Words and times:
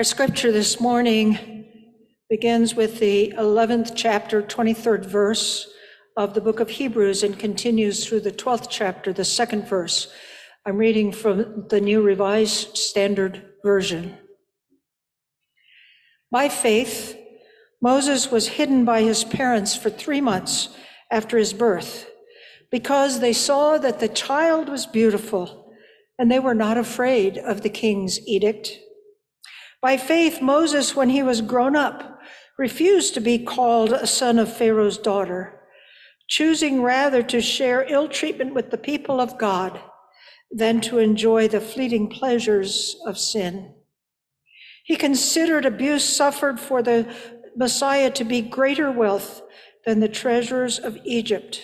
Our 0.00 0.04
scripture 0.04 0.50
this 0.50 0.80
morning 0.80 1.66
begins 2.30 2.74
with 2.74 3.00
the 3.00 3.34
11th 3.36 3.92
chapter, 3.94 4.40
23rd 4.40 5.04
verse 5.04 5.70
of 6.16 6.32
the 6.32 6.40
book 6.40 6.58
of 6.58 6.70
Hebrews 6.70 7.22
and 7.22 7.38
continues 7.38 8.06
through 8.06 8.20
the 8.20 8.32
12th 8.32 8.68
chapter, 8.70 9.12
the 9.12 9.26
second 9.26 9.68
verse. 9.68 10.10
I'm 10.64 10.78
reading 10.78 11.12
from 11.12 11.66
the 11.68 11.82
New 11.82 12.00
Revised 12.00 12.78
Standard 12.78 13.42
Version. 13.62 14.16
By 16.30 16.48
faith, 16.48 17.14
Moses 17.82 18.30
was 18.30 18.48
hidden 18.48 18.86
by 18.86 19.02
his 19.02 19.22
parents 19.22 19.76
for 19.76 19.90
three 19.90 20.22
months 20.22 20.70
after 21.10 21.36
his 21.36 21.52
birth 21.52 22.08
because 22.70 23.20
they 23.20 23.34
saw 23.34 23.76
that 23.76 24.00
the 24.00 24.08
child 24.08 24.70
was 24.70 24.86
beautiful 24.86 25.74
and 26.18 26.30
they 26.30 26.40
were 26.40 26.54
not 26.54 26.78
afraid 26.78 27.36
of 27.36 27.60
the 27.60 27.68
king's 27.68 28.18
edict. 28.26 28.78
By 29.82 29.96
faith, 29.96 30.42
Moses, 30.42 30.94
when 30.94 31.08
he 31.08 31.22
was 31.22 31.40
grown 31.40 31.74
up, 31.74 32.20
refused 32.58 33.14
to 33.14 33.20
be 33.20 33.38
called 33.38 33.92
a 33.92 34.06
son 34.06 34.38
of 34.38 34.54
Pharaoh's 34.54 34.98
daughter, 34.98 35.60
choosing 36.28 36.82
rather 36.82 37.22
to 37.22 37.40
share 37.40 37.90
ill 37.90 38.06
treatment 38.06 38.52
with 38.54 38.70
the 38.70 38.78
people 38.78 39.20
of 39.20 39.38
God 39.38 39.80
than 40.50 40.80
to 40.82 40.98
enjoy 40.98 41.48
the 41.48 41.60
fleeting 41.60 42.10
pleasures 42.10 42.96
of 43.06 43.18
sin. 43.18 43.74
He 44.84 44.96
considered 44.96 45.64
abuse 45.64 46.04
suffered 46.04 46.60
for 46.60 46.82
the 46.82 47.14
Messiah 47.56 48.10
to 48.10 48.24
be 48.24 48.42
greater 48.42 48.90
wealth 48.90 49.42
than 49.86 50.00
the 50.00 50.08
treasures 50.08 50.78
of 50.78 50.98
Egypt, 51.04 51.62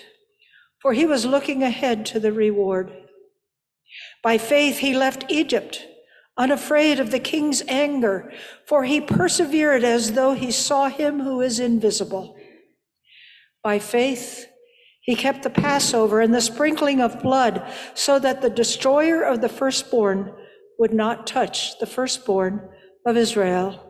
for 0.81 0.95
he 0.95 1.05
was 1.05 1.27
looking 1.27 1.63
ahead 1.63 2.07
to 2.07 2.21
the 2.21 2.33
reward. 2.33 2.93
By 4.23 4.39
faith, 4.39 4.79
he 4.79 4.97
left 4.97 5.31
Egypt 5.31 5.87
unafraid 6.39 7.01
of 7.01 7.11
the 7.11 7.19
king's 7.19 7.63
anger, 7.69 8.33
for 8.67 8.85
he 8.85 9.01
persevered 9.01 9.85
as 9.85 10.13
though 10.13 10.35
he 10.35 10.51
saw 10.51 10.89
him 10.89 11.21
who 11.21 11.41
is 11.41 11.59
invisible. 11.59 12.37
By 13.63 13.79
faith, 13.79 14.47
he 15.01 15.15
kept 15.15 15.43
the 15.43 15.51
Passover 15.51 16.21
and 16.21 16.35
the 16.35 16.41
sprinkling 16.41 17.01
of 17.01 17.23
blood 17.23 17.67
so 17.95 18.19
that 18.19 18.43
the 18.43 18.51
destroyer 18.51 19.23
of 19.23 19.41
the 19.41 19.49
firstborn 19.49 20.35
would 20.79 20.93
not 20.93 21.27
touch 21.27 21.79
the 21.79 21.87
firstborn 21.87 22.69
of 23.07 23.17
Israel. 23.17 23.83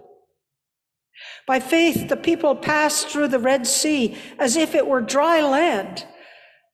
By 1.47 1.60
faith, 1.60 2.08
the 2.08 2.16
people 2.16 2.55
passed 2.55 3.08
through 3.08 3.28
the 3.28 3.38
Red 3.38 3.66
Sea 3.66 4.16
as 4.38 4.56
if 4.56 4.75
it 4.75 4.86
were 4.86 5.00
dry 5.00 5.41
land, 5.41 6.06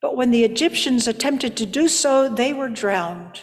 but 0.00 0.16
when 0.16 0.32
the 0.32 0.44
Egyptians 0.44 1.06
attempted 1.06 1.56
to 1.56 1.66
do 1.66 1.86
so, 1.86 2.28
they 2.28 2.52
were 2.52 2.68
drowned. 2.68 3.40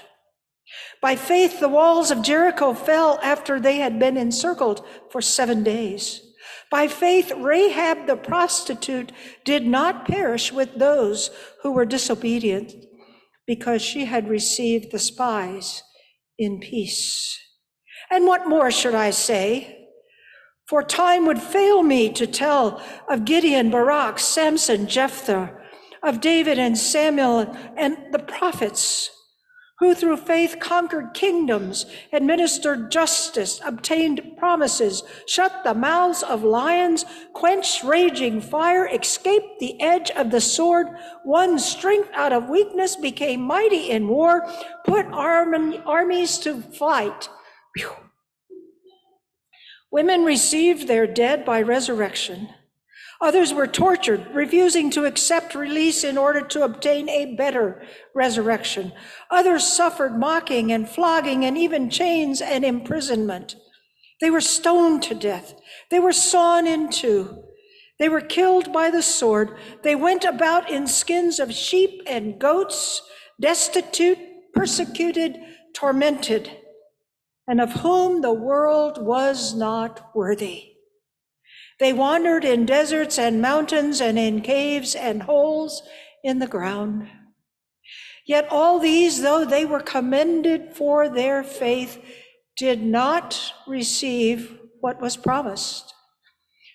By 1.01 1.15
faith, 1.15 1.59
the 1.59 1.69
walls 1.69 2.11
of 2.11 2.21
Jericho 2.21 2.73
fell 2.73 3.19
after 3.23 3.59
they 3.59 3.77
had 3.77 3.99
been 3.99 4.17
encircled 4.17 4.85
for 5.09 5.21
seven 5.21 5.63
days. 5.63 6.21
By 6.69 6.87
faith, 6.87 7.31
Rahab 7.35 8.05
the 8.05 8.17
prostitute 8.17 9.11
did 9.45 9.65
not 9.65 10.05
perish 10.05 10.51
with 10.51 10.75
those 10.75 11.31
who 11.63 11.71
were 11.71 11.85
disobedient 11.85 12.73
because 13.47 13.81
she 13.81 14.05
had 14.05 14.29
received 14.29 14.91
the 14.91 14.99
spies 14.99 15.83
in 16.37 16.59
peace. 16.59 17.37
And 18.11 18.25
what 18.25 18.47
more 18.47 18.69
should 18.69 18.95
I 18.95 19.11
say? 19.11 19.87
For 20.67 20.83
time 20.83 21.25
would 21.25 21.41
fail 21.41 21.81
me 21.81 22.11
to 22.13 22.27
tell 22.27 22.81
of 23.09 23.25
Gideon, 23.25 23.71
Barak, 23.71 24.19
Samson, 24.19 24.87
Jephthah, 24.87 25.55
of 26.03 26.21
David 26.21 26.59
and 26.59 26.77
Samuel 26.77 27.55
and 27.75 27.97
the 28.11 28.19
prophets 28.19 29.09
who 29.79 29.95
through 29.95 30.17
faith 30.17 30.57
conquered 30.59 31.13
kingdoms, 31.13 31.85
administered 32.11 32.91
justice, 32.91 33.61
obtained 33.63 34.21
promises, 34.37 35.03
shut 35.25 35.63
the 35.63 35.73
mouths 35.73 36.21
of 36.21 36.43
lions, 36.43 37.05
quenched 37.33 37.83
raging 37.83 38.41
fire, 38.41 38.87
escaped 38.87 39.59
the 39.59 39.79
edge 39.81 40.11
of 40.11 40.31
the 40.31 40.41
sword, 40.41 40.87
won 41.23 41.57
strength 41.57 42.09
out 42.13 42.33
of 42.33 42.49
weakness, 42.49 42.97
became 42.97 43.41
mighty 43.41 43.89
in 43.89 44.07
war, 44.07 44.45
put 44.85 45.05
armies 45.05 46.37
to 46.37 46.61
flight. 46.61 47.29
Women 49.91 50.23
received 50.23 50.87
their 50.87 51.07
dead 51.07 51.45
by 51.45 51.61
resurrection. 51.61 52.49
Others 53.21 53.53
were 53.53 53.67
tortured, 53.67 54.27
refusing 54.33 54.89
to 54.91 55.03
accept 55.03 55.53
release 55.53 56.05
in 56.05 56.17
order 56.17 56.39
to 56.41 56.63
obtain 56.63 57.09
a 57.09 57.35
better 57.35 57.81
resurrection. 58.15 58.93
Others 59.29 59.67
suffered 59.67 60.17
mocking 60.17 60.71
and 60.71 60.87
flogging 60.87 61.43
and 61.43 61.57
even 61.57 61.89
chains 61.89 62.41
and 62.41 62.63
imprisonment. 62.63 63.57
They 64.21 64.29
were 64.29 64.41
stoned 64.41 65.03
to 65.03 65.15
death. 65.15 65.53
They 65.91 65.99
were 65.99 66.13
sawn 66.13 66.65
in 66.65 66.89
two. 66.89 67.43
They 67.99 68.07
were 68.07 68.21
killed 68.21 68.71
by 68.71 68.89
the 68.89 69.01
sword. 69.01 69.57
They 69.83 69.95
went 69.95 70.23
about 70.23 70.69
in 70.69 70.87
skins 70.87 71.39
of 71.39 71.53
sheep 71.53 72.01
and 72.07 72.39
goats, 72.39 73.01
destitute, 73.39 74.19
persecuted, 74.53 75.37
tormented, 75.73 76.49
and 77.45 77.59
of 77.59 77.73
whom 77.73 78.21
the 78.21 78.33
world 78.33 79.01
was 79.01 79.53
not 79.53 80.15
worthy. 80.15 80.73
They 81.79 81.93
wandered 81.93 82.43
in 82.43 82.65
deserts 82.65 83.17
and 83.17 83.41
mountains 83.41 84.01
and 84.01 84.19
in 84.19 84.41
caves 84.41 84.95
and 84.95 85.23
holes 85.23 85.81
in 86.23 86.39
the 86.39 86.47
ground. 86.47 87.07
Yet 88.25 88.47
all 88.51 88.79
these, 88.79 89.21
though 89.21 89.45
they 89.45 89.65
were 89.65 89.79
commended 89.79 90.73
for 90.73 91.09
their 91.09 91.43
faith, 91.43 92.03
did 92.57 92.83
not 92.83 93.53
receive 93.65 94.59
what 94.81 95.01
was 95.01 95.17
promised, 95.17 95.93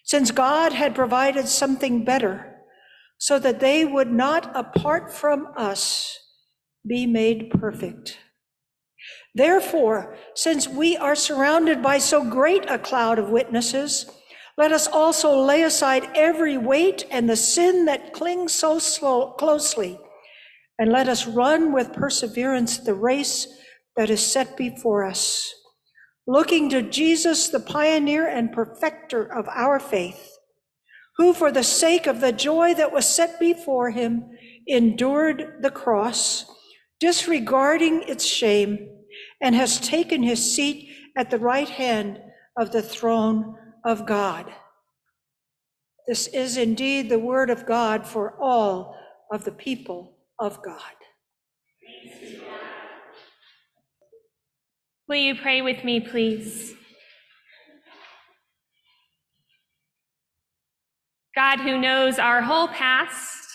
since 0.05 0.31
God 0.31 0.73
had 0.73 0.95
provided 0.95 1.47
something 1.47 2.05
better, 2.05 2.57
so 3.19 3.39
that 3.39 3.61
they 3.61 3.85
would 3.85 4.11
not, 4.11 4.51
apart 4.57 5.13
from 5.13 5.49
us, 5.57 6.19
be 6.87 7.07
made 7.07 7.51
perfect. 7.51 8.19
Therefore, 9.35 10.17
since 10.35 10.67
we 10.67 10.97
are 10.97 11.15
surrounded 11.15 11.83
by 11.83 11.99
so 11.99 12.25
great 12.25 12.69
a 12.71 12.79
cloud 12.79 13.19
of 13.19 13.31
witnesses, 13.31 14.11
let 14.57 14.71
us 14.71 14.87
also 14.87 15.37
lay 15.37 15.63
aside 15.63 16.09
every 16.15 16.57
weight 16.57 17.05
and 17.11 17.29
the 17.29 17.37
sin 17.37 17.87
that 17.87 18.13
clings 18.13 18.53
so 18.53 18.79
slow, 18.79 19.33
closely, 19.33 19.99
and 20.79 20.93
let 20.93 21.09
us 21.09 21.27
run 21.27 21.73
with 21.73 21.93
perseverance 21.93 22.79
the 22.79 22.95
race 22.95 23.49
that 23.97 24.11
is 24.11 24.25
set 24.25 24.57
before 24.57 25.05
us, 25.05 25.53
looking 26.27 26.69
to 26.71 26.83
Jesus, 26.83 27.49
the 27.49 27.61
pioneer 27.61 28.29
and 28.29 28.53
perfecter 28.53 29.25
of 29.25 29.49
our 29.49 29.81
faith, 29.81 30.37
who, 31.17 31.33
for 31.33 31.51
the 31.51 31.65
sake 31.65 32.07
of 32.07 32.21
the 32.21 32.33
joy 32.33 32.75
that 32.75 32.93
was 32.93 33.09
set 33.09 33.41
before 33.41 33.91
him, 33.91 34.25
endured 34.69 35.59
the 35.63 35.71
cross, 35.71 36.45
disregarding 37.01 38.03
its 38.07 38.25
shame, 38.25 38.89
and 39.41 39.55
has 39.55 39.81
taken 39.81 40.23
his 40.23 40.55
seat 40.55 40.89
at 41.17 41.31
the 41.31 41.39
right 41.39 41.69
hand 41.69 42.21
of 42.57 42.71
the 42.71 42.83
throne 42.83 43.57
of 43.85 44.07
God. 44.07 44.53
This 46.07 46.27
is 46.29 46.57
indeed 46.57 47.09
the 47.09 47.19
word 47.19 47.51
of 47.51 47.67
God 47.67 48.07
for 48.07 48.35
all 48.41 48.97
of 49.33 49.45
the 49.45 49.53
people 49.53 50.17
of 50.39 50.63
God. 50.63 50.79
Will 55.09 55.17
you 55.17 55.35
pray 55.35 55.61
with 55.63 55.85
me, 55.85 56.01
please? 56.01 56.75
God, 61.35 61.61
who 61.61 61.79
knows 61.79 62.19
our 62.19 62.43
whole 62.43 62.69
past 62.69 63.49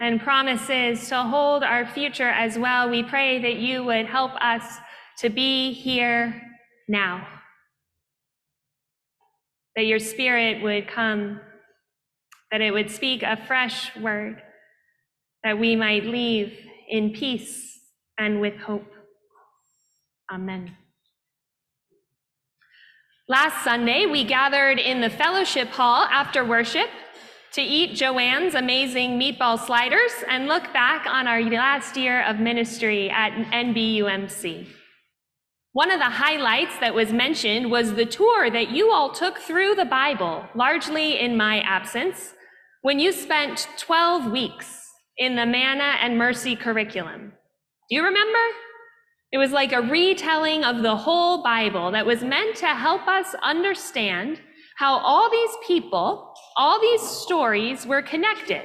and 0.00 0.20
promises 0.20 1.08
to 1.08 1.22
hold 1.22 1.62
our 1.62 1.86
future 1.86 2.28
as 2.28 2.58
well, 2.58 2.90
we 2.90 3.02
pray 3.02 3.40
that 3.40 3.56
you 3.56 3.82
would 3.82 4.06
help 4.06 4.32
us 4.42 4.78
to 5.18 5.30
be 5.30 5.72
here 5.72 6.42
now 6.86 7.35
that 9.76 9.84
your 9.84 9.98
spirit 9.98 10.62
would 10.62 10.88
come, 10.88 11.40
that 12.50 12.60
it 12.60 12.72
would 12.72 12.90
speak 12.90 13.22
a 13.22 13.36
fresh 13.46 13.94
word, 13.96 14.42
that 15.44 15.58
we 15.58 15.76
might 15.76 16.04
leave 16.04 16.58
in 16.88 17.10
peace 17.10 17.78
and 18.18 18.40
with 18.40 18.56
hope. 18.56 18.90
Amen. 20.32 20.76
Last 23.28 23.64
Sunday, 23.64 24.06
we 24.06 24.24
gathered 24.24 24.78
in 24.78 25.00
the 25.00 25.10
fellowship 25.10 25.68
hall 25.68 26.04
after 26.04 26.44
worship 26.44 26.88
to 27.52 27.60
eat 27.60 27.96
Joanne's 27.96 28.54
amazing 28.54 29.18
meatball 29.18 29.58
sliders 29.58 30.12
and 30.28 30.46
look 30.46 30.72
back 30.72 31.06
on 31.06 31.26
our 31.26 31.42
last 31.42 31.96
year 31.96 32.22
of 32.24 32.38
ministry 32.38 33.10
at 33.10 33.32
NBUMC. 33.32 34.66
One 35.76 35.90
of 35.90 35.98
the 35.98 36.06
highlights 36.06 36.78
that 36.80 36.94
was 36.94 37.12
mentioned 37.12 37.70
was 37.70 37.92
the 37.92 38.06
tour 38.06 38.50
that 38.50 38.70
you 38.70 38.90
all 38.90 39.12
took 39.12 39.36
through 39.36 39.74
the 39.74 39.84
Bible, 39.84 40.42
largely 40.54 41.20
in 41.20 41.36
my 41.36 41.60
absence, 41.60 42.32
when 42.80 42.98
you 42.98 43.12
spent 43.12 43.68
12 43.76 44.32
weeks 44.32 44.88
in 45.18 45.36
the 45.36 45.44
Manna 45.44 45.98
and 46.00 46.16
Mercy 46.16 46.56
curriculum. 46.56 47.34
Do 47.90 47.94
you 47.94 48.02
remember? 48.02 48.38
It 49.32 49.36
was 49.36 49.50
like 49.50 49.74
a 49.74 49.82
retelling 49.82 50.64
of 50.64 50.80
the 50.80 50.96
whole 50.96 51.42
Bible 51.42 51.90
that 51.90 52.06
was 52.06 52.24
meant 52.24 52.56
to 52.56 52.68
help 52.68 53.06
us 53.06 53.34
understand 53.42 54.40
how 54.78 54.96
all 55.00 55.30
these 55.30 55.56
people, 55.66 56.32
all 56.56 56.80
these 56.80 57.02
stories 57.02 57.86
were 57.86 58.00
connected. 58.00 58.62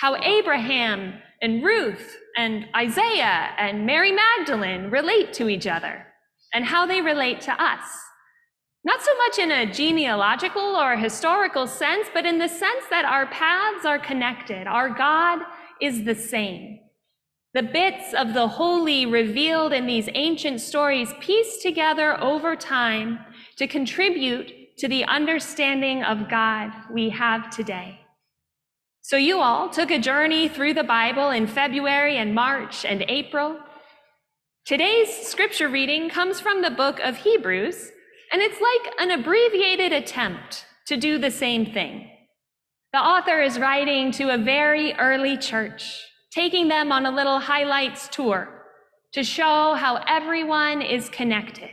How 0.00 0.16
Abraham 0.16 1.14
and 1.40 1.62
Ruth 1.62 2.16
and 2.36 2.66
Isaiah 2.76 3.50
and 3.58 3.86
Mary 3.86 4.12
Magdalene 4.12 4.90
relate 4.90 5.32
to 5.34 5.48
each 5.48 5.66
other 5.66 6.06
and 6.52 6.64
how 6.64 6.86
they 6.86 7.00
relate 7.00 7.40
to 7.42 7.52
us. 7.52 7.84
Not 8.84 9.02
so 9.02 9.16
much 9.16 9.38
in 9.38 9.50
a 9.50 9.72
genealogical 9.72 10.62
or 10.62 10.96
historical 10.96 11.66
sense, 11.66 12.08
but 12.14 12.24
in 12.24 12.38
the 12.38 12.48
sense 12.48 12.84
that 12.90 13.04
our 13.04 13.26
paths 13.26 13.84
are 13.84 13.98
connected. 13.98 14.66
Our 14.66 14.88
God 14.88 15.40
is 15.80 16.04
the 16.04 16.14
same. 16.14 16.80
The 17.54 17.62
bits 17.62 18.14
of 18.14 18.34
the 18.34 18.46
holy 18.46 19.06
revealed 19.06 19.72
in 19.72 19.86
these 19.86 20.08
ancient 20.14 20.60
stories 20.60 21.12
pieced 21.20 21.62
together 21.62 22.20
over 22.22 22.54
time 22.54 23.18
to 23.56 23.66
contribute 23.66 24.76
to 24.78 24.86
the 24.86 25.04
understanding 25.04 26.04
of 26.04 26.28
God 26.28 26.70
we 26.92 27.10
have 27.10 27.50
today. 27.50 27.97
So, 29.08 29.16
you 29.16 29.40
all 29.40 29.70
took 29.70 29.90
a 29.90 29.98
journey 29.98 30.50
through 30.50 30.74
the 30.74 30.84
Bible 30.84 31.30
in 31.30 31.46
February 31.46 32.18
and 32.18 32.34
March 32.34 32.84
and 32.84 33.02
April. 33.08 33.58
Today's 34.66 35.08
scripture 35.26 35.70
reading 35.70 36.10
comes 36.10 36.40
from 36.40 36.60
the 36.60 36.70
book 36.70 37.00
of 37.00 37.16
Hebrews, 37.16 37.90
and 38.30 38.42
it's 38.42 38.60
like 38.60 38.94
an 38.98 39.10
abbreviated 39.18 39.94
attempt 39.94 40.66
to 40.88 40.98
do 40.98 41.16
the 41.16 41.30
same 41.30 41.64
thing. 41.64 42.06
The 42.92 42.98
author 42.98 43.40
is 43.40 43.58
writing 43.58 44.12
to 44.12 44.28
a 44.28 44.36
very 44.36 44.92
early 44.92 45.38
church, 45.38 46.04
taking 46.30 46.68
them 46.68 46.92
on 46.92 47.06
a 47.06 47.10
little 47.10 47.38
highlights 47.38 48.08
tour 48.08 48.62
to 49.14 49.24
show 49.24 49.72
how 49.72 50.04
everyone 50.06 50.82
is 50.82 51.08
connected. 51.08 51.70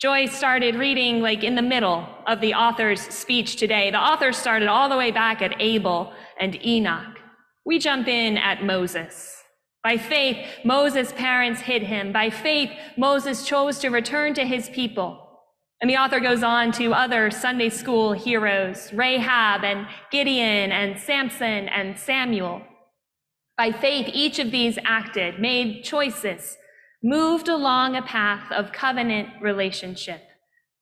Joye 0.00 0.24
started 0.24 0.76
reading 0.76 1.20
like 1.20 1.44
in 1.44 1.56
the 1.56 1.62
middle 1.62 2.08
of 2.26 2.40
the 2.40 2.54
author's 2.54 3.02
speech 3.02 3.56
today. 3.56 3.90
The 3.90 3.98
author 3.98 4.32
started 4.32 4.66
all 4.66 4.88
the 4.88 4.96
way 4.96 5.10
back 5.10 5.42
at 5.42 5.60
Abel 5.60 6.14
and 6.38 6.56
Enoch. 6.64 7.18
We 7.66 7.78
jump 7.78 8.08
in 8.08 8.38
at 8.38 8.64
Moses. 8.64 9.36
By 9.84 9.98
faith, 9.98 10.38
Moses' 10.64 11.12
parents 11.12 11.60
hid 11.60 11.82
him. 11.82 12.12
By 12.12 12.30
faith, 12.30 12.70
Moses 12.96 13.44
chose 13.44 13.78
to 13.80 13.90
return 13.90 14.32
to 14.34 14.46
his 14.46 14.70
people. 14.70 15.26
And 15.82 15.90
the 15.90 15.98
author 15.98 16.20
goes 16.20 16.42
on 16.42 16.72
to 16.72 16.94
other 16.94 17.30
Sunday 17.30 17.68
school 17.68 18.14
heroes, 18.14 18.90
Rahab 18.94 19.64
and 19.64 19.86
Gideon 20.10 20.72
and 20.72 20.98
Samson 20.98 21.68
and 21.68 21.98
Samuel. 21.98 22.62
By 23.58 23.70
faith, 23.70 24.08
each 24.14 24.38
of 24.38 24.50
these 24.50 24.78
acted, 24.82 25.38
made 25.38 25.84
choices, 25.84 26.56
moved 27.02 27.48
along 27.48 27.96
a 27.96 28.02
path 28.02 28.50
of 28.52 28.72
covenant 28.72 29.28
relationship 29.40 30.20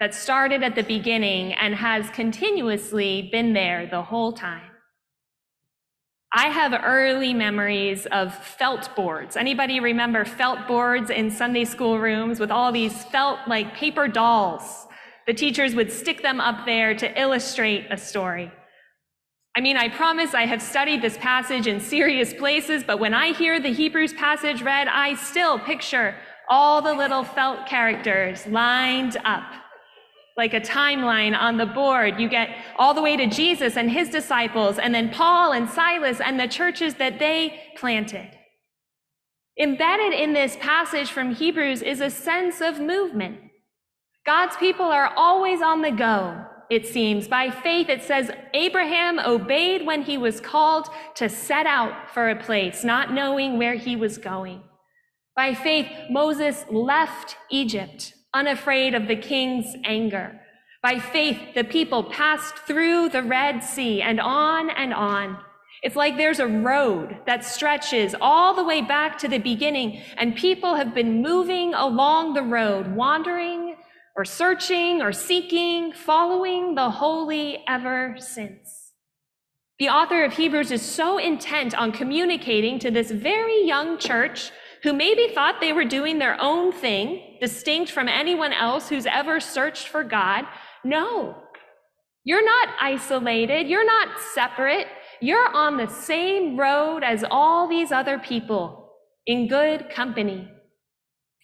that 0.00 0.14
started 0.14 0.62
at 0.62 0.74
the 0.74 0.82
beginning 0.82 1.52
and 1.54 1.74
has 1.74 2.10
continuously 2.10 3.28
been 3.30 3.52
there 3.52 3.86
the 3.86 4.02
whole 4.02 4.32
time. 4.32 4.70
I 6.32 6.48
have 6.48 6.78
early 6.84 7.32
memories 7.32 8.06
of 8.06 8.34
felt 8.34 8.94
boards. 8.94 9.36
Anybody 9.36 9.80
remember 9.80 10.24
felt 10.24 10.68
boards 10.68 11.08
in 11.08 11.30
Sunday 11.30 11.64
school 11.64 11.98
rooms 11.98 12.38
with 12.38 12.50
all 12.50 12.70
these 12.70 13.04
felt 13.04 13.38
like 13.46 13.74
paper 13.74 14.08
dolls? 14.08 14.86
The 15.26 15.34
teachers 15.34 15.74
would 15.74 15.90
stick 15.90 16.22
them 16.22 16.40
up 16.40 16.66
there 16.66 16.94
to 16.94 17.20
illustrate 17.20 17.86
a 17.90 17.96
story. 17.96 18.52
I 19.58 19.60
mean, 19.60 19.76
I 19.76 19.88
promise 19.88 20.34
I 20.34 20.46
have 20.46 20.62
studied 20.62 21.02
this 21.02 21.18
passage 21.18 21.66
in 21.66 21.80
serious 21.80 22.32
places, 22.32 22.84
but 22.84 23.00
when 23.00 23.12
I 23.12 23.32
hear 23.32 23.58
the 23.58 23.72
Hebrews 23.72 24.12
passage 24.12 24.62
read, 24.62 24.86
I 24.86 25.16
still 25.16 25.58
picture 25.58 26.14
all 26.48 26.80
the 26.80 26.94
little 26.94 27.24
felt 27.24 27.66
characters 27.66 28.46
lined 28.46 29.16
up 29.24 29.42
like 30.36 30.54
a 30.54 30.60
timeline 30.60 31.36
on 31.36 31.56
the 31.56 31.66
board. 31.66 32.20
You 32.20 32.28
get 32.28 32.50
all 32.78 32.94
the 32.94 33.02
way 33.02 33.16
to 33.16 33.26
Jesus 33.26 33.76
and 33.76 33.90
his 33.90 34.10
disciples, 34.10 34.78
and 34.78 34.94
then 34.94 35.10
Paul 35.10 35.50
and 35.50 35.68
Silas 35.68 36.20
and 36.20 36.38
the 36.38 36.46
churches 36.46 36.94
that 36.94 37.18
they 37.18 37.60
planted. 37.76 38.30
Embedded 39.58 40.12
in 40.12 40.34
this 40.34 40.56
passage 40.60 41.10
from 41.10 41.34
Hebrews 41.34 41.82
is 41.82 42.00
a 42.00 42.10
sense 42.10 42.60
of 42.60 42.78
movement. 42.78 43.40
God's 44.24 44.56
people 44.56 44.86
are 44.86 45.12
always 45.16 45.60
on 45.60 45.82
the 45.82 45.90
go, 45.90 46.44
it 46.70 46.86
seems. 46.86 47.28
By 47.28 47.50
faith, 47.50 47.88
it 47.88 48.02
says 48.02 48.30
Abraham 48.54 49.18
obeyed 49.18 49.86
when 49.86 50.02
he 50.02 50.18
was 50.18 50.40
called 50.40 50.88
to 51.16 51.28
set 51.28 51.66
out 51.66 52.10
for 52.10 52.28
a 52.28 52.36
place, 52.36 52.84
not 52.84 53.12
knowing 53.12 53.58
where 53.58 53.74
he 53.74 53.96
was 53.96 54.18
going. 54.18 54.62
By 55.34 55.54
faith, 55.54 55.86
Moses 56.10 56.64
left 56.70 57.36
Egypt, 57.50 58.12
unafraid 58.34 58.94
of 58.94 59.06
the 59.06 59.16
king's 59.16 59.74
anger. 59.84 60.40
By 60.82 60.98
faith, 60.98 61.54
the 61.54 61.64
people 61.64 62.04
passed 62.04 62.56
through 62.58 63.10
the 63.10 63.22
Red 63.22 63.64
Sea 63.64 64.02
and 64.02 64.20
on 64.20 64.70
and 64.70 64.92
on. 64.92 65.38
It's 65.82 65.96
like 65.96 66.16
there's 66.16 66.40
a 66.40 66.46
road 66.46 67.18
that 67.26 67.44
stretches 67.44 68.14
all 68.20 68.54
the 68.54 68.64
way 68.64 68.82
back 68.82 69.16
to 69.18 69.28
the 69.28 69.38
beginning, 69.38 70.02
and 70.16 70.34
people 70.34 70.74
have 70.74 70.94
been 70.94 71.22
moving 71.22 71.72
along 71.72 72.34
the 72.34 72.42
road, 72.42 72.94
wandering 72.96 73.67
or 74.18 74.24
searching 74.24 75.00
or 75.00 75.12
seeking, 75.12 75.92
following 75.92 76.74
the 76.74 76.90
holy 76.90 77.62
ever 77.68 78.16
since. 78.18 78.92
The 79.78 79.90
author 79.90 80.24
of 80.24 80.32
Hebrews 80.32 80.72
is 80.72 80.82
so 80.82 81.18
intent 81.18 81.72
on 81.72 81.92
communicating 81.92 82.80
to 82.80 82.90
this 82.90 83.12
very 83.12 83.64
young 83.64 83.96
church 83.96 84.50
who 84.82 84.92
maybe 84.92 85.32
thought 85.32 85.60
they 85.60 85.72
were 85.72 85.84
doing 85.84 86.18
their 86.18 86.36
own 86.40 86.72
thing, 86.72 87.38
distinct 87.40 87.92
from 87.92 88.08
anyone 88.08 88.52
else 88.52 88.88
who's 88.88 89.06
ever 89.06 89.38
searched 89.38 89.86
for 89.86 90.02
God. 90.02 90.44
No, 90.84 91.36
you're 92.24 92.44
not 92.44 92.74
isolated. 92.80 93.68
You're 93.68 93.86
not 93.86 94.20
separate. 94.34 94.88
You're 95.20 95.54
on 95.54 95.76
the 95.76 95.88
same 95.88 96.58
road 96.58 97.04
as 97.04 97.24
all 97.30 97.68
these 97.68 97.92
other 97.92 98.18
people 98.18 98.90
in 99.26 99.46
good 99.46 99.90
company. 99.90 100.48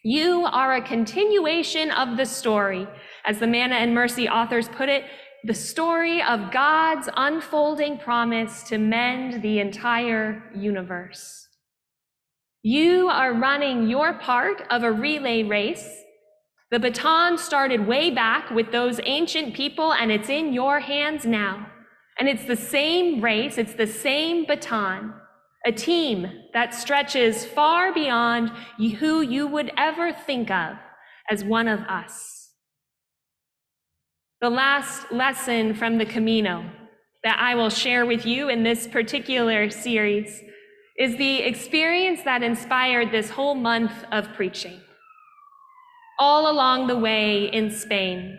You 0.06 0.44
are 0.44 0.74
a 0.74 0.82
continuation 0.82 1.90
of 1.90 2.18
the 2.18 2.26
story, 2.26 2.86
as 3.24 3.38
the 3.38 3.46
Manna 3.46 3.76
and 3.76 3.94
Mercy 3.94 4.28
authors 4.28 4.68
put 4.68 4.90
it, 4.90 5.04
the 5.44 5.54
story 5.54 6.22
of 6.22 6.52
God's 6.52 7.08
unfolding 7.16 7.96
promise 7.96 8.64
to 8.64 8.76
mend 8.76 9.40
the 9.40 9.60
entire 9.60 10.42
universe. 10.54 11.48
You 12.62 13.08
are 13.08 13.32
running 13.32 13.88
your 13.88 14.12
part 14.12 14.62
of 14.68 14.82
a 14.82 14.92
relay 14.92 15.42
race. 15.42 15.88
The 16.70 16.80
baton 16.80 17.38
started 17.38 17.86
way 17.86 18.10
back 18.10 18.50
with 18.50 18.72
those 18.72 19.00
ancient 19.04 19.54
people, 19.54 19.94
and 19.94 20.12
it's 20.12 20.28
in 20.28 20.52
your 20.52 20.80
hands 20.80 21.24
now. 21.24 21.66
And 22.18 22.28
it's 22.28 22.44
the 22.44 22.56
same 22.56 23.22
race, 23.22 23.56
it's 23.56 23.74
the 23.74 23.86
same 23.86 24.44
baton 24.44 25.14
a 25.66 25.72
team 25.72 26.30
that 26.52 26.74
stretches 26.74 27.44
far 27.44 27.92
beyond 27.92 28.50
who 28.98 29.22
you 29.22 29.46
would 29.46 29.72
ever 29.76 30.12
think 30.12 30.50
of 30.50 30.76
as 31.30 31.42
one 31.44 31.68
of 31.68 31.80
us. 31.80 32.50
The 34.40 34.50
last 34.50 35.10
lesson 35.10 35.74
from 35.74 35.96
the 35.96 36.04
Camino 36.04 36.70
that 37.22 37.38
I 37.40 37.54
will 37.54 37.70
share 37.70 38.04
with 38.04 38.26
you 38.26 38.50
in 38.50 38.62
this 38.62 38.86
particular 38.86 39.70
series 39.70 40.42
is 40.98 41.16
the 41.16 41.38
experience 41.38 42.22
that 42.24 42.42
inspired 42.42 43.10
this 43.10 43.30
whole 43.30 43.54
month 43.54 44.04
of 44.12 44.32
preaching. 44.34 44.80
All 46.18 46.50
along 46.50 46.86
the 46.86 46.98
way 46.98 47.46
in 47.46 47.70
Spain, 47.70 48.38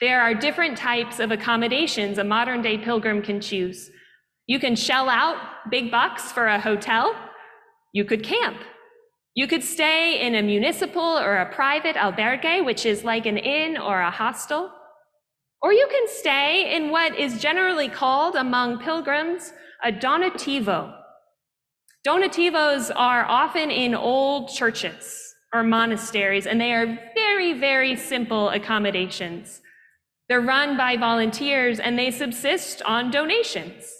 there 0.00 0.20
are 0.20 0.34
different 0.34 0.76
types 0.76 1.18
of 1.18 1.32
accommodations 1.32 2.18
a 2.18 2.24
modern 2.24 2.60
day 2.60 2.76
pilgrim 2.76 3.22
can 3.22 3.40
choose 3.40 3.90
you 4.48 4.58
can 4.58 4.74
shell 4.74 5.10
out 5.10 5.36
big 5.70 5.90
bucks 5.90 6.32
for 6.32 6.46
a 6.46 6.58
hotel. 6.58 7.14
You 7.92 8.04
could 8.06 8.24
camp. 8.24 8.56
You 9.34 9.46
could 9.46 9.62
stay 9.62 10.26
in 10.26 10.34
a 10.34 10.42
municipal 10.42 11.18
or 11.18 11.36
a 11.36 11.52
private 11.54 11.96
albergue, 11.96 12.64
which 12.64 12.86
is 12.86 13.04
like 13.04 13.26
an 13.26 13.36
inn 13.36 13.76
or 13.76 14.00
a 14.00 14.10
hostel. 14.10 14.72
Or 15.60 15.72
you 15.72 15.86
can 15.90 16.08
stay 16.08 16.74
in 16.74 16.90
what 16.90 17.14
is 17.16 17.42
generally 17.42 17.88
called 17.88 18.36
among 18.36 18.78
pilgrims 18.78 19.52
a 19.84 19.92
donativo. 19.92 20.94
Donativos 22.06 22.90
are 22.96 23.26
often 23.26 23.70
in 23.70 23.94
old 23.94 24.48
churches 24.48 25.34
or 25.52 25.62
monasteries, 25.62 26.46
and 26.46 26.58
they 26.58 26.72
are 26.72 26.98
very, 27.14 27.52
very 27.52 27.96
simple 27.96 28.48
accommodations. 28.48 29.60
They're 30.28 30.40
run 30.40 30.78
by 30.78 30.96
volunteers 30.96 31.78
and 31.78 31.98
they 31.98 32.10
subsist 32.10 32.80
on 32.82 33.10
donations. 33.10 33.97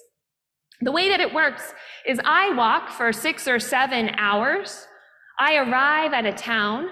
The 0.80 0.92
way 0.92 1.08
that 1.08 1.20
it 1.20 1.34
works 1.34 1.74
is 2.06 2.20
I 2.24 2.54
walk 2.54 2.90
for 2.90 3.12
six 3.12 3.48
or 3.48 3.58
seven 3.58 4.10
hours. 4.16 4.86
I 5.38 5.56
arrive 5.56 6.12
at 6.12 6.24
a 6.24 6.32
town 6.32 6.88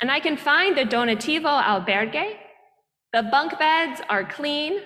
and 0.00 0.10
I 0.10 0.20
can 0.20 0.36
find 0.36 0.76
the 0.76 0.84
Donativo 0.84 1.62
albergue. 1.62 2.36
The 3.14 3.22
bunk 3.22 3.58
beds 3.58 4.02
are 4.10 4.24
clean. 4.24 4.80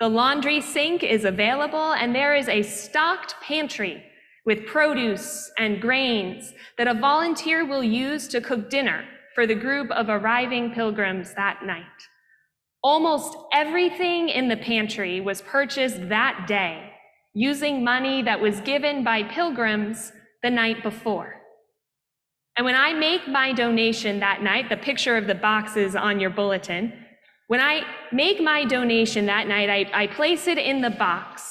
The 0.00 0.08
laundry 0.08 0.60
sink 0.60 1.02
is 1.02 1.24
available 1.24 1.92
and 1.92 2.14
there 2.14 2.34
is 2.34 2.48
a 2.48 2.62
stocked 2.62 3.34
pantry 3.42 4.04
with 4.44 4.66
produce 4.66 5.50
and 5.58 5.80
grains 5.80 6.52
that 6.76 6.88
a 6.88 6.94
volunteer 6.94 7.66
will 7.66 7.82
use 7.82 8.28
to 8.28 8.40
cook 8.40 8.68
dinner 8.68 9.04
for 9.34 9.46
the 9.46 9.54
group 9.54 9.90
of 9.90 10.08
arriving 10.08 10.72
pilgrims 10.72 11.34
that 11.34 11.60
night. 11.64 11.84
Almost 12.82 13.36
everything 13.52 14.28
in 14.28 14.48
the 14.48 14.56
pantry 14.56 15.20
was 15.20 15.42
purchased 15.42 16.08
that 16.08 16.46
day 16.46 16.87
using 17.38 17.84
money 17.84 18.20
that 18.20 18.40
was 18.40 18.60
given 18.62 19.04
by 19.04 19.22
pilgrims 19.22 20.10
the 20.42 20.50
night 20.50 20.82
before. 20.82 21.36
And 22.56 22.64
when 22.64 22.74
I 22.74 22.92
make 22.92 23.28
my 23.28 23.52
donation 23.52 24.18
that 24.18 24.42
night, 24.42 24.68
the 24.68 24.76
picture 24.76 25.16
of 25.16 25.28
the 25.28 25.36
boxes 25.36 25.94
on 25.94 26.18
your 26.18 26.30
bulletin, 26.30 26.92
when 27.46 27.60
I 27.60 27.82
make 28.10 28.40
my 28.42 28.64
donation 28.64 29.26
that 29.26 29.46
night, 29.46 29.70
I, 29.70 30.02
I 30.02 30.06
place 30.08 30.48
it 30.48 30.58
in 30.58 30.80
the 30.80 30.90
box. 30.90 31.44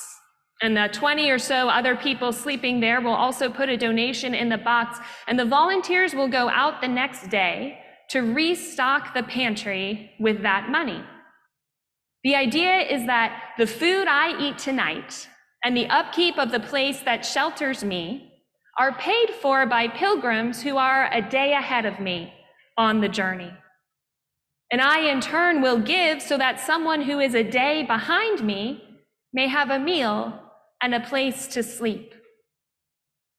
And 0.62 0.75
the 0.75 0.89
20 0.91 1.29
or 1.32 1.39
so 1.39 1.70
other 1.70 1.96
people 1.96 2.34
sleeping 2.34 2.82
there 2.82 3.00
will 3.00 3.13
also 3.13 3.50
put 3.50 3.70
a 3.70 3.77
donation 3.77 4.36
in 4.36 4.50
the 4.50 4.58
box. 4.58 5.00
And 5.25 5.39
the 5.39 5.46
volunteers 5.46 6.13
will 6.13 6.27
go 6.27 6.50
out 6.50 6.82
the 6.82 6.89
next 6.89 7.29
day 7.29 7.79
to 8.10 8.34
restock 8.34 9.13
the 9.13 9.24
pantry 9.24 10.12
with 10.20 10.41
that 10.41 10.70
money. 10.70 11.01
The 12.25 12.36
idea 12.36 12.79
is 12.79 13.06
that 13.06 13.53
the 13.58 13.67
food 13.67 14.08
I 14.10 14.38
eat 14.38 14.58
tonight 14.58 15.29
and 15.63 15.75
the 15.75 15.87
upkeep 15.87 16.37
of 16.37 16.51
the 16.51 16.59
place 16.59 17.01
that 17.01 17.25
shelters 17.25 17.83
me 17.83 18.31
are 18.77 18.93
paid 18.93 19.31
for 19.41 19.65
by 19.65 19.87
pilgrims 19.87 20.61
who 20.61 20.77
are 20.77 21.11
a 21.11 21.21
day 21.21 21.53
ahead 21.53 21.85
of 21.85 21.99
me 21.99 22.33
on 22.77 23.01
the 23.01 23.09
journey. 23.09 23.51
And 24.71 24.81
I, 24.81 24.99
in 24.99 25.21
turn, 25.21 25.61
will 25.61 25.79
give 25.79 26.21
so 26.21 26.37
that 26.37 26.59
someone 26.59 27.01
who 27.01 27.19
is 27.19 27.33
a 27.33 27.43
day 27.43 27.83
behind 27.83 28.43
me 28.43 28.83
may 29.33 29.47
have 29.47 29.69
a 29.69 29.79
meal 29.79 30.39
and 30.81 30.93
a 30.93 30.99
place 30.99 31.47
to 31.47 31.63
sleep. 31.63 32.13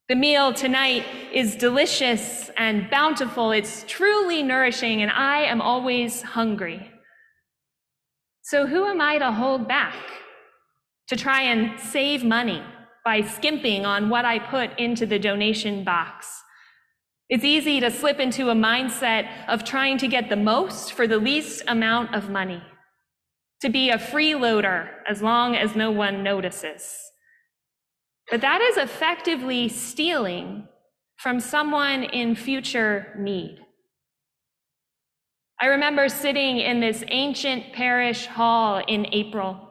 The 0.08 0.16
meal 0.16 0.54
tonight 0.54 1.04
is 1.32 1.54
delicious 1.54 2.50
and 2.56 2.88
bountiful. 2.90 3.52
It's 3.52 3.84
truly 3.86 4.42
nourishing, 4.42 5.02
and 5.02 5.10
I 5.10 5.42
am 5.42 5.60
always 5.60 6.22
hungry. 6.22 6.90
So, 8.40 8.66
who 8.66 8.86
am 8.86 9.02
I 9.02 9.18
to 9.18 9.30
hold 9.30 9.68
back? 9.68 9.94
To 11.08 11.16
try 11.16 11.42
and 11.42 11.80
save 11.80 12.22
money 12.22 12.62
by 13.04 13.22
skimping 13.22 13.86
on 13.86 14.10
what 14.10 14.24
I 14.24 14.38
put 14.38 14.78
into 14.78 15.06
the 15.06 15.18
donation 15.18 15.82
box? 15.82 16.42
It's 17.30 17.44
easy 17.44 17.80
to 17.80 17.90
slip 17.90 18.20
into 18.20 18.50
a 18.50 18.54
mindset 18.54 19.28
of 19.48 19.64
trying 19.64 19.98
to 19.98 20.08
get 20.08 20.28
the 20.28 20.36
most 20.36 20.92
for 20.92 21.06
the 21.06 21.18
least 21.18 21.62
amount 21.66 22.14
of 22.14 22.30
money, 22.30 22.62
to 23.60 23.68
be 23.68 23.90
a 23.90 23.98
freeloader 23.98 24.88
as 25.08 25.22
long 25.22 25.54
as 25.54 25.74
no 25.74 25.90
one 25.90 26.22
notices. 26.22 26.98
But 28.30 28.40
that 28.42 28.60
is 28.60 28.76
effectively 28.76 29.68
stealing 29.68 30.68
from 31.16 31.40
someone 31.40 32.04
in 32.04 32.34
future 32.34 33.14
need. 33.18 33.58
I 35.60 35.66
remember 35.66 36.08
sitting 36.08 36.58
in 36.58 36.80
this 36.80 37.02
ancient 37.08 37.72
parish 37.72 38.26
hall 38.26 38.82
in 38.86 39.06
April, 39.12 39.67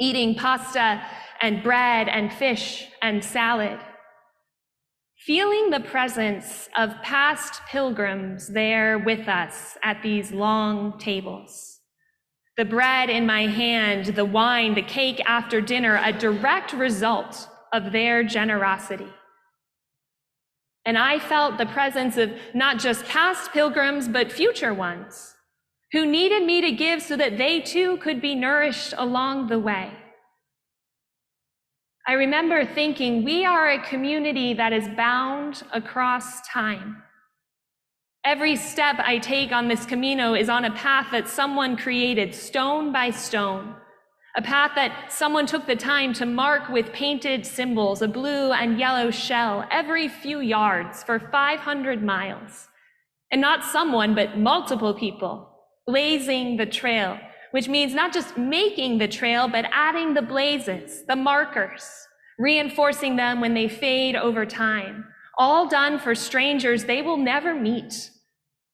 eating 0.00 0.34
pasta 0.34 1.02
and 1.40 1.62
bread 1.62 2.08
and 2.08 2.32
fish 2.32 2.88
and 3.02 3.24
salad, 3.24 3.78
feeling 5.18 5.70
the 5.70 5.80
presence 5.80 6.68
of 6.76 6.90
past 7.02 7.60
pilgrims 7.68 8.48
there 8.48 8.98
with 8.98 9.28
us 9.28 9.76
at 9.82 10.02
these 10.02 10.32
long 10.32 10.98
tables. 10.98 11.80
The 12.56 12.64
bread 12.64 13.08
in 13.08 13.26
my 13.26 13.46
hand, 13.46 14.06
the 14.06 14.24
wine, 14.24 14.74
the 14.74 14.82
cake 14.82 15.20
after 15.26 15.60
dinner, 15.60 16.00
a 16.02 16.12
direct 16.12 16.72
result 16.72 17.48
of 17.72 17.92
their 17.92 18.22
generosity. 18.22 19.12
And 20.84 20.98
I 20.98 21.18
felt 21.18 21.58
the 21.58 21.66
presence 21.66 22.16
of 22.16 22.32
not 22.54 22.78
just 22.78 23.04
past 23.06 23.52
pilgrims, 23.52 24.08
but 24.08 24.32
future 24.32 24.74
ones 24.74 25.34
who 25.92 26.06
needed 26.06 26.44
me 26.44 26.60
to 26.60 26.72
give 26.72 27.02
so 27.02 27.16
that 27.16 27.38
they 27.38 27.60
too 27.60 27.96
could 27.98 28.20
be 28.20 28.34
nourished 28.34 28.94
along 28.96 29.48
the 29.48 29.58
way. 29.58 29.92
I 32.06 32.14
remember 32.14 32.64
thinking, 32.64 33.24
we 33.24 33.44
are 33.44 33.70
a 33.70 33.82
community 33.82 34.54
that 34.54 34.72
is 34.72 34.88
bound 34.96 35.62
across 35.72 36.46
time. 36.48 37.02
Every 38.24 38.56
step 38.56 38.96
I 38.98 39.18
take 39.18 39.52
on 39.52 39.68
this 39.68 39.86
Camino 39.86 40.34
is 40.34 40.48
on 40.48 40.64
a 40.64 40.72
path 40.72 41.08
that 41.12 41.28
someone 41.28 41.76
created 41.76 42.34
stone 42.34 42.92
by 42.92 43.10
stone 43.10 43.74
a 44.34 44.42
path 44.42 44.72
that 44.76 45.12
someone 45.12 45.44
took 45.44 45.66
the 45.66 45.76
time 45.76 46.14
to 46.14 46.24
mark 46.24 46.70
with 46.70 46.92
painted 46.92 47.44
symbols, 47.44 48.00
a 48.00 48.08
blue 48.08 48.52
and 48.52 48.78
yellow 48.78 49.10
shell, 49.10 49.66
every 49.70 50.08
few 50.08 50.40
yards 50.40 51.02
for 51.02 51.18
500 51.18 52.02
miles. 52.02 52.68
And 53.30 53.40
not 53.40 53.64
someone, 53.64 54.14
but 54.14 54.38
multiple 54.38 54.94
people 54.94 55.48
blazing 55.86 56.56
the 56.56 56.66
trail, 56.66 57.18
which 57.50 57.68
means 57.68 57.94
not 57.94 58.12
just 58.12 58.36
making 58.36 58.98
the 58.98 59.08
trail, 59.08 59.48
but 59.48 59.66
adding 59.72 60.14
the 60.14 60.22
blazes, 60.22 61.04
the 61.06 61.16
markers, 61.16 61.84
reinforcing 62.38 63.16
them 63.16 63.40
when 63.40 63.54
they 63.54 63.68
fade 63.68 64.16
over 64.16 64.46
time. 64.46 65.04
All 65.38 65.68
done 65.68 65.98
for 65.98 66.14
strangers 66.14 66.84
they 66.84 67.02
will 67.02 67.16
never 67.16 67.54
meet, 67.54 68.10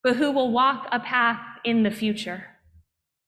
but 0.02 0.16
who 0.16 0.30
will 0.30 0.50
walk 0.50 0.88
a 0.92 1.00
path 1.00 1.40
in 1.64 1.82
the 1.82 1.90
future 1.90 2.44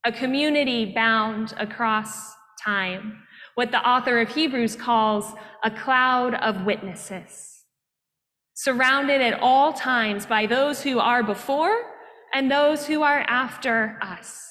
a 0.04 0.12
community 0.12 0.92
bound 0.94 1.52
across 1.58 2.32
time, 2.64 3.22
what 3.54 3.70
the 3.70 3.86
author 3.86 4.20
of 4.20 4.30
Hebrews 4.30 4.76
calls 4.76 5.34
a 5.62 5.70
cloud 5.70 6.34
of 6.34 6.64
witnesses, 6.64 7.64
surrounded 8.54 9.20
at 9.20 9.38
all 9.40 9.72
times 9.72 10.24
by 10.24 10.46
those 10.46 10.82
who 10.82 10.98
are 10.98 11.22
before 11.22 11.84
and 12.32 12.50
those 12.50 12.86
who 12.86 13.02
are 13.02 13.24
after 13.28 13.98
us. 14.00 14.46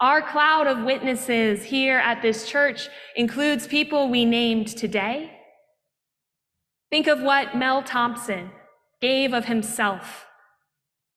Our 0.00 0.22
cloud 0.22 0.66
of 0.66 0.84
witnesses 0.84 1.64
here 1.64 1.98
at 1.98 2.22
this 2.22 2.48
church 2.48 2.88
includes 3.16 3.66
people 3.66 4.08
we 4.08 4.24
named 4.24 4.68
today. 4.68 5.32
Think 6.90 7.08
of 7.08 7.20
what 7.20 7.56
Mel 7.56 7.82
Thompson 7.82 8.50
gave 9.00 9.32
of 9.32 9.46
himself 9.46 10.24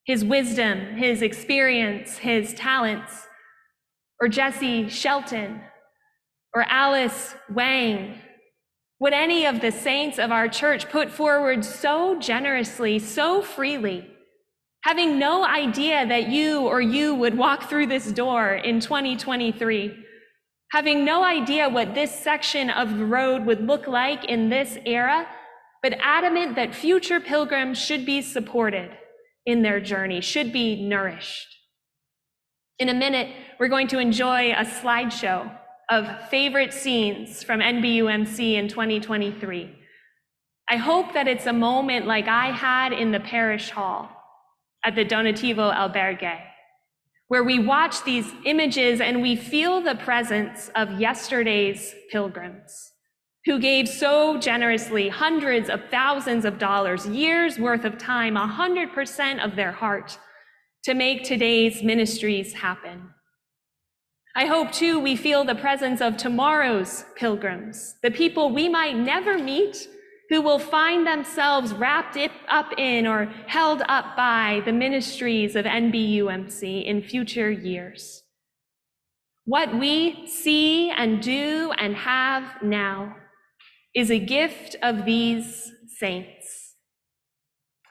his 0.04 0.26
wisdom, 0.26 0.96
his 0.96 1.22
experience, 1.22 2.18
his 2.18 2.56
talents, 2.56 3.28
or 4.20 4.28
Jesse 4.28 4.90
Shelton, 4.90 5.62
or 6.56 6.64
Alice 6.64 7.36
Wang, 7.54 8.16
would 9.00 9.14
any 9.14 9.46
of 9.46 9.62
the 9.62 9.72
saints 9.72 10.18
of 10.18 10.32
our 10.32 10.48
church 10.48 10.90
put 10.90 11.12
forward 11.12 11.64
so 11.64 12.20
generously, 12.20 12.98
so 12.98 13.42
freely, 13.44 14.08
having 14.84 15.20
no 15.20 15.46
idea 15.46 16.06
that 16.08 16.30
you 16.30 16.62
or 16.62 16.82
you 16.82 17.14
would 17.14 17.38
walk 17.38 17.70
through 17.70 17.88
this 17.88 18.12
door 18.12 18.54
in 18.54 18.80
2023, 18.80 19.96
having 20.72 21.06
no 21.06 21.24
idea 21.24 21.70
what 21.70 21.94
this 21.94 22.14
section 22.14 22.70
of 22.70 22.98
the 22.98 23.06
road 23.06 23.46
would 23.46 23.66
look 23.66 23.88
like 23.88 24.26
in 24.26 24.50
this 24.50 24.78
era, 24.86 25.28
but 25.84 25.94
adamant 26.02 26.56
that 26.56 26.74
future 26.74 27.20
pilgrims 27.20 27.78
should 27.78 28.06
be 28.06 28.22
supported 28.22 28.92
in 29.46 29.62
their 29.62 29.80
journey, 29.80 30.22
should 30.22 30.52
be 30.52 30.88
nourished. 30.88 31.48
In 32.80 32.90
a 32.90 32.94
minute, 32.94 33.36
we're 33.60 33.68
going 33.68 33.88
to 33.90 34.00
enjoy 34.00 34.52
a 34.52 34.66
slideshow 34.66 35.56
of 35.90 36.30
favorite 36.30 36.74
scenes 36.74 37.44
from 37.44 37.60
NBUMC 37.60 38.54
in 38.54 38.68
2023. 38.68 39.78
I 40.70 40.78
hope 40.78 41.14
that 41.14 41.28
it's 41.28 41.46
a 41.46 41.54
moment 41.54 42.08
like 42.08 42.28
I 42.28 42.48
had 42.48 42.94
in 42.94 43.12
the 43.12 43.20
parish 43.20 43.70
hall 43.70 44.10
at 44.84 44.96
the 44.96 45.06
Donativo 45.06 45.74
Albergue, 45.74 46.40
where 47.28 47.44
we 47.44 47.60
watch 47.60 48.04
these 48.04 48.32
images 48.46 49.00
and 49.00 49.22
we 49.22 49.36
feel 49.36 49.82
the 49.82 49.96
presence 49.96 50.70
of 50.76 51.00
yesterday's 51.00 51.94
pilgrims 52.12 52.92
who 53.46 53.60
gave 53.60 53.88
so 53.88 54.38
generously 54.38 55.10
hundreds 55.10 55.70
of 55.70 55.82
thousands 55.90 56.46
of 56.46 56.60
dollars, 56.60 57.08
years 57.08 57.58
worth 57.58 57.86
of 57.86 57.98
time, 57.98 58.36
100% 58.36 59.44
of 59.44 59.56
their 59.56 59.72
heart 59.72 60.18
to 60.84 60.94
make 60.94 61.24
today's 61.24 61.82
ministries 61.82 62.54
happen. 62.54 63.10
I 64.36 64.46
hope 64.46 64.72
too 64.72 65.00
we 65.00 65.16
feel 65.16 65.44
the 65.44 65.56
presence 65.56 66.02
of 66.02 66.18
tomorrow's 66.18 67.04
pilgrims, 67.16 67.96
the 68.02 68.12
people 68.12 68.54
we 68.54 68.70
might 68.70 68.96
never 68.96 69.38
meet 69.38 69.88
who 70.32 70.42
will 70.42 70.60
find 70.60 71.06
themselves 71.06 71.74
wrapped 71.74 72.18
up 72.48 72.72
in 72.78 73.06
or 73.06 73.26
held 73.48 73.82
up 73.90 74.16
by 74.16 74.62
the 74.64 74.72
ministries 74.72 75.58
of 75.58 75.66
NBUMC 75.66 76.86
in 76.86 77.04
future 77.04 77.52
years. 77.52 78.24
What 79.44 79.78
we 79.78 80.26
see 80.28 80.90
and 80.90 81.22
do 81.22 81.74
and 81.78 81.98
have 81.98 82.64
now 82.64 83.18
is 83.94 84.10
a 84.10 84.20
gift 84.20 84.78
of 84.82 85.04
these 85.04 85.70
saints. 85.98 86.76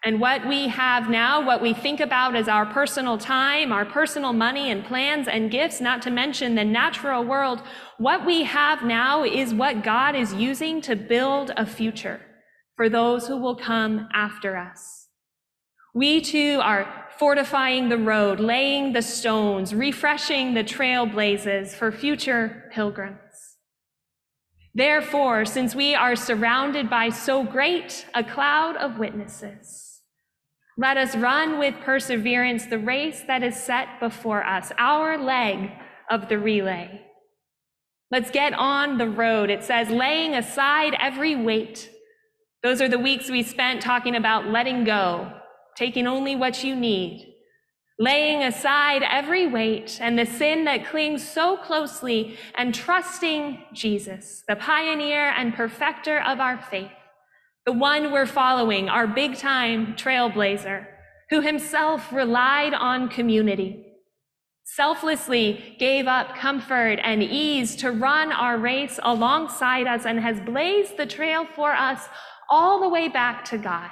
And 0.03 0.19
what 0.19 0.49
we 0.49 0.69
have 0.69 1.11
now, 1.11 1.45
what 1.45 1.61
we 1.61 1.75
think 1.75 2.01
about 2.01 2.35
as 2.35 2.49
our 2.49 2.65
personal 2.65 3.19
time, 3.19 3.71
our 3.71 3.85
personal 3.85 4.33
money 4.33 4.71
and 4.71 4.83
plans 4.83 5.29
and 5.29 5.51
gifts, 5.51 5.79
not 5.79 6.01
to 6.03 6.11
mention 6.11 6.55
the 6.55 6.65
natural 6.65 7.23
world, 7.23 7.61
what 7.99 8.25
we 8.25 8.45
have 8.45 8.83
now 8.83 9.25
is 9.25 9.53
what 9.53 9.85
God 9.85 10.17
is 10.17 10.33
using 10.33 10.81
to 10.81 10.97
build 10.97 11.53
a 11.59 11.67
future 11.67 12.23
for 12.81 12.89
those 12.89 13.27
who 13.27 13.37
will 13.37 13.57
come 13.57 14.09
after 14.15 14.57
us. 14.57 15.09
We 15.93 16.23
too 16.23 16.61
are 16.63 17.09
fortifying 17.19 17.91
the 17.91 17.99
road, 17.99 18.41
laying 18.41 18.95
the 18.95 19.03
stones, 19.03 19.75
refreshing 19.75 20.55
the 20.55 20.65
trailblazes 20.65 21.75
for 21.75 21.93
future 21.93 22.71
pilgrims. 22.73 23.59
Therefore, 24.75 25.45
since 25.45 25.75
we 25.75 25.95
are 25.95 26.17
surrounded 26.17 26.89
by 26.89 27.11
so 27.11 27.43
great 27.45 28.07
a 28.15 28.25
cloud 28.25 28.79
of 28.79 28.99
witnesses, 28.99 30.01
let 30.79 30.97
us 30.97 31.15
run 31.15 31.59
with 31.59 31.75
perseverance 31.85 32.65
the 32.65 32.79
race 32.79 33.21
that 33.27 33.43
is 33.43 33.63
set 33.63 34.01
before 34.01 34.43
us, 34.43 34.73
our 34.79 35.19
leg 35.19 35.71
of 36.11 36.31
the 36.31 36.39
relay. 36.39 37.03
Let's 38.11 38.31
get 38.31 38.55
on 38.55 38.97
the 38.97 39.11
road. 39.11 39.51
It 39.51 39.65
says, 39.65 39.91
laying 39.91 40.35
aside 40.35 40.97
every 40.99 41.37
weight. 41.37 41.90
Those 42.63 42.81
are 42.81 42.89
the 42.89 42.99
weeks 42.99 43.31
we 43.31 43.43
spent 43.43 43.83
talking 43.83 44.17
about 44.17 44.49
letting 44.49 44.85
go, 44.85 45.33
taking 45.77 46.07
only 46.07 46.37
what 46.37 46.63
you 46.63 46.77
need, 46.77 47.35
laying 47.99 48.43
aside 48.43 49.03
every 49.03 49.47
weight 49.47 49.99
and 50.01 50.19
the 50.19 50.27
sin 50.27 50.65
that 50.65 50.87
clings 50.87 51.27
so 51.27 51.57
closely, 51.57 52.37
and 52.55 52.75
trusting 52.75 53.65
Jesus, 53.73 54.43
the 54.47 54.57
pioneer 54.57 55.31
and 55.31 55.55
perfecter 55.55 56.21
of 56.21 56.41
our 56.41 56.61
faith 56.61 56.91
the 57.67 57.73
one 57.73 58.11
we're 58.11 58.27
following, 58.27 58.89
our 58.89 59.07
big 59.07 59.37
time 59.37 59.95
trailblazer, 59.95 60.87
who 61.29 61.41
himself 61.41 62.13
relied 62.13 62.75
on 62.75 63.09
community, 63.09 63.87
selflessly 64.65 65.77
gave 65.79 66.07
up 66.07 66.35
comfort 66.37 66.99
and 67.03 67.23
ease 67.23 67.77
to 67.77 67.93
run 67.93 68.33
our 68.33 68.59
race 68.59 68.99
alongside 69.03 69.87
us 69.87 70.07
and 70.07 70.21
has 70.21 70.41
blazed 70.41 70.97
the 70.97 71.07
trail 71.07 71.47
for 71.55 71.73
us 71.73 72.09
all 72.51 72.81
the 72.81 72.89
way 72.89 73.09
back 73.09 73.45
to 73.47 73.59
God, 73.59 73.91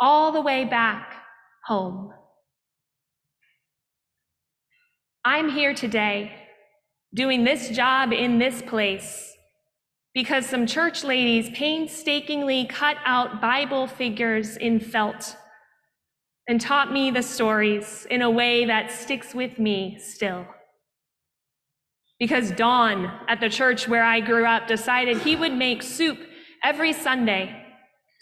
all 0.00 0.32
the 0.32 0.40
way 0.40 0.64
back 0.64 1.14
home. 1.66 2.12
I'm 5.24 5.50
here 5.50 5.74
today 5.74 6.32
doing 7.14 7.44
this 7.44 7.68
job 7.68 8.12
in 8.12 8.38
this 8.38 8.62
place 8.62 9.36
because 10.14 10.46
some 10.46 10.66
church 10.66 11.04
ladies 11.04 11.50
painstakingly 11.56 12.64
cut 12.66 12.96
out 13.04 13.40
Bible 13.40 13.86
figures 13.86 14.56
in 14.56 14.80
felt 14.80 15.36
and 16.48 16.60
taught 16.60 16.92
me 16.92 17.10
the 17.10 17.22
stories 17.22 18.06
in 18.10 18.22
a 18.22 18.30
way 18.30 18.64
that 18.64 18.90
sticks 18.90 19.34
with 19.34 19.58
me 19.58 19.98
still. 20.00 20.46
Because 22.18 22.50
Don 22.52 23.06
at 23.28 23.40
the 23.40 23.48
church 23.48 23.88
where 23.88 24.02
I 24.02 24.20
grew 24.20 24.44
up 24.44 24.66
decided 24.66 25.18
he 25.18 25.36
would 25.36 25.52
make 25.52 25.82
soup 25.82 26.18
every 26.62 26.92
Sunday 26.92 27.62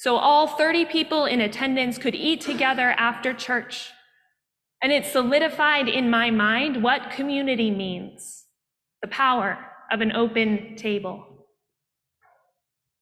so 0.00 0.16
all 0.16 0.46
30 0.46 0.86
people 0.86 1.26
in 1.26 1.42
attendance 1.42 1.98
could 1.98 2.14
eat 2.14 2.40
together 2.40 2.94
after 2.96 3.34
church. 3.34 3.90
And 4.82 4.90
it 4.90 5.04
solidified 5.04 5.88
in 5.88 6.08
my 6.08 6.30
mind 6.30 6.82
what 6.82 7.10
community 7.10 7.70
means 7.70 8.46
the 9.02 9.08
power 9.08 9.58
of 9.92 10.00
an 10.00 10.12
open 10.12 10.74
table. 10.76 11.26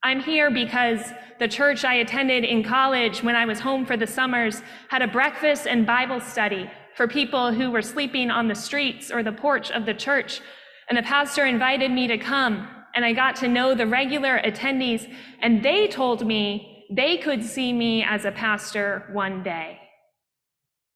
I'm 0.03 0.19
here 0.19 0.51
because 0.51 1.13
the 1.39 1.47
church 1.47 1.85
I 1.85 1.95
attended 1.95 2.43
in 2.43 2.65
college 2.65 3.23
when 3.23 3.37
I 3.37 3.45
was 3.45 3.61
home 3.61 3.87
for 3.87 3.97
the 3.97 4.09
summers 4.09 4.61
had 4.89 5.03
a 5.03 5.07
breakfast 5.07 5.69
and 5.69 5.87
Bible 5.87 6.21
study 6.21 6.69
for 6.97 7.07
people 7.07 7.53
who 7.53 7.71
were 7.71 7.81
sleeping 7.81 8.29
on 8.29 8.49
the 8.49 8.57
streets 8.57 9.13
or 9.13 9.23
the 9.23 9.31
porch 9.31 9.71
of 9.71 9.87
the 9.87 9.95
church. 9.95 10.41
And 10.89 10.99
the 10.99 11.03
pastor 11.05 11.47
invited 11.47 11.93
me 11.93 12.09
to 12.09 12.19
come, 12.19 12.67
and 12.95 13.05
I 13.05 13.13
got 13.13 13.37
to 13.37 13.49
know 13.49 13.75
the 13.75 13.87
regular 13.87 14.41
attendees, 14.41 15.11
and 15.41 15.63
they 15.63 15.89
told 15.89 16.27
me 16.27 16.87
they 16.91 17.19
could 17.19 17.45
see 17.45 17.73
me 17.73 18.03
as 18.03 18.25
a 18.25 18.33
pastor 18.33 19.09
one 19.13 19.43
day. 19.43 19.79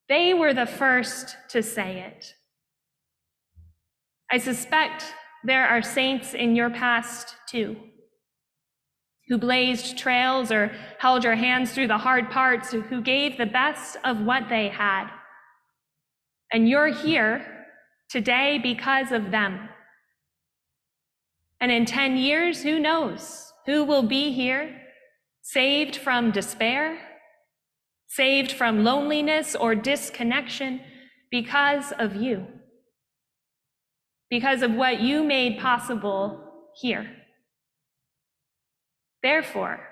They 0.08 0.34
were 0.34 0.54
the 0.54 0.66
first 0.66 1.36
to 1.50 1.62
say 1.62 2.00
it. 2.00 2.34
I 4.30 4.38
suspect 4.38 5.04
there 5.44 5.66
are 5.66 5.82
saints 5.82 6.34
in 6.34 6.56
your 6.56 6.70
past 6.70 7.36
too 7.48 7.76
who 9.32 9.38
blazed 9.38 9.96
trails 9.96 10.50
or 10.50 10.70
held 10.98 11.24
your 11.24 11.34
hands 11.34 11.72
through 11.72 11.86
the 11.86 11.96
hard 11.96 12.28
parts, 12.30 12.70
who 12.72 13.00
gave 13.00 13.38
the 13.38 13.46
best 13.46 13.96
of 14.04 14.20
what 14.20 14.48
they 14.50 14.68
had. 14.68 15.08
And 16.52 16.68
you're 16.68 16.92
here 16.92 17.46
today 18.10 18.60
because 18.62 19.10
of 19.10 19.30
them. 19.30 19.70
And 21.62 21.70
in 21.70 21.86
10 21.86 22.16
years, 22.16 22.64
who 22.64 22.80
knows 22.80 23.52
who 23.66 23.84
will 23.84 24.02
be 24.02 24.32
here 24.32 24.80
saved 25.42 25.94
from 25.94 26.32
despair, 26.32 26.98
saved 28.08 28.50
from 28.50 28.82
loneliness 28.82 29.54
or 29.54 29.76
disconnection 29.76 30.80
because 31.30 31.92
of 32.00 32.16
you, 32.16 32.48
because 34.28 34.62
of 34.62 34.74
what 34.74 35.00
you 35.00 35.22
made 35.22 35.60
possible 35.60 36.40
here. 36.74 37.08
Therefore, 39.22 39.88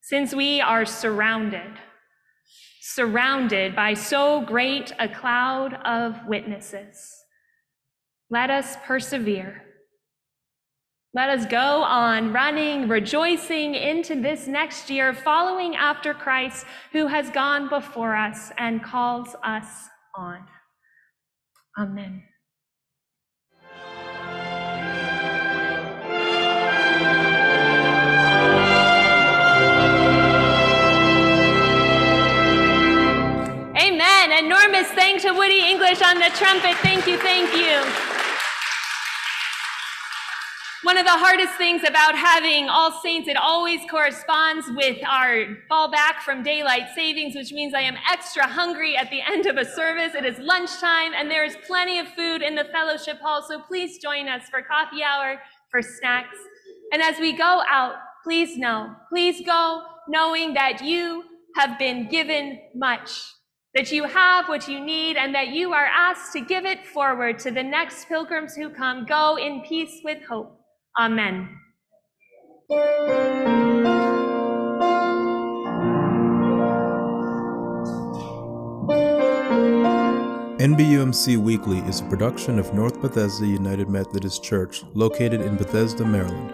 since 0.00 0.34
we 0.34 0.62
are 0.62 0.86
surrounded, 0.86 1.72
surrounded 2.80 3.76
by 3.76 3.92
so 3.92 4.40
great 4.40 4.90
a 4.98 5.06
cloud 5.06 5.74
of 5.84 6.26
witnesses, 6.26 7.12
let 8.30 8.48
us 8.48 8.78
persevere. 8.86 9.65
Let 11.16 11.30
us 11.30 11.46
go 11.46 11.82
on 11.82 12.30
running, 12.30 12.88
rejoicing 12.88 13.74
into 13.74 14.20
this 14.20 14.46
next 14.46 14.90
year, 14.90 15.14
following 15.14 15.74
after 15.74 16.12
Christ 16.12 16.66
who 16.92 17.06
has 17.06 17.30
gone 17.30 17.70
before 17.70 18.14
us 18.14 18.52
and 18.58 18.82
calls 18.82 19.34
us 19.42 19.64
on. 20.14 20.44
Amen. 21.78 22.22
Amen. 33.74 34.44
Enormous 34.44 34.88
thanks 34.88 35.22
to 35.22 35.32
Woody 35.32 35.66
English 35.66 36.02
on 36.02 36.18
the 36.18 36.30
trumpet. 36.34 36.74
Thank 36.82 37.06
you, 37.06 37.16
thank 37.16 37.56
you. 37.56 38.15
One 40.86 40.98
of 40.98 41.04
the 41.04 41.10
hardest 41.10 41.54
things 41.54 41.82
about 41.82 42.14
having 42.14 42.68
All 42.68 43.00
Saints, 43.02 43.26
it 43.26 43.36
always 43.36 43.80
corresponds 43.90 44.66
with 44.76 44.98
our 45.04 45.56
fallback 45.68 46.20
from 46.24 46.44
daylight 46.44 46.90
savings, 46.94 47.34
which 47.34 47.50
means 47.50 47.74
I 47.74 47.80
am 47.80 47.96
extra 48.08 48.46
hungry 48.46 48.96
at 48.96 49.10
the 49.10 49.20
end 49.20 49.46
of 49.46 49.56
a 49.56 49.64
service. 49.64 50.14
It 50.14 50.24
is 50.24 50.38
lunchtime, 50.38 51.10
and 51.12 51.28
there 51.28 51.44
is 51.44 51.56
plenty 51.66 51.98
of 51.98 52.06
food 52.10 52.40
in 52.40 52.54
the 52.54 52.66
fellowship 52.66 53.18
hall, 53.20 53.42
so 53.42 53.62
please 53.62 53.98
join 53.98 54.28
us 54.28 54.44
for 54.48 54.62
coffee 54.62 55.02
hour, 55.02 55.40
for 55.72 55.82
snacks. 55.82 56.38
And 56.92 57.02
as 57.02 57.18
we 57.18 57.32
go 57.32 57.64
out, 57.68 57.96
please 58.22 58.56
know, 58.56 58.94
please 59.08 59.44
go 59.44 59.82
knowing 60.08 60.54
that 60.54 60.84
you 60.84 61.24
have 61.56 61.80
been 61.80 62.08
given 62.08 62.60
much 62.76 63.10
that 63.74 63.90
you 63.90 64.04
have 64.04 64.48
what 64.48 64.68
you 64.68 64.80
need 64.80 65.16
and 65.16 65.34
that 65.34 65.48
you 65.48 65.72
are 65.72 65.84
asked 65.84 66.32
to 66.32 66.40
give 66.40 66.64
it 66.64 66.86
forward 66.86 67.38
to 67.40 67.50
the 67.50 67.62
next 67.62 68.06
pilgrims 68.06 68.54
who 68.54 68.70
come. 68.70 69.04
Go 69.04 69.36
in 69.36 69.62
peace 69.68 70.00
with 70.02 70.22
hope. 70.22 70.62
Amen. 70.98 71.48
NBUMC 80.58 81.36
Weekly 81.36 81.78
is 81.80 82.00
a 82.00 82.04
production 82.04 82.58
of 82.58 82.72
North 82.72 83.00
Bethesda 83.00 83.46
United 83.46 83.88
Methodist 83.90 84.42
Church 84.42 84.82
located 84.94 85.42
in 85.42 85.56
Bethesda, 85.56 86.04
Maryland. 86.04 86.52